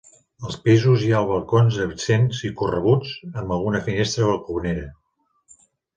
[0.47, 3.11] Als pisos hi ha balcons exempts i correguts,
[3.43, 4.87] amb alguna finestra balconera.